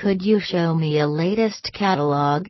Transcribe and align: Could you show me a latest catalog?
Could 0.00 0.22
you 0.22 0.40
show 0.40 0.74
me 0.74 0.98
a 0.98 1.06
latest 1.06 1.74
catalog? 1.74 2.46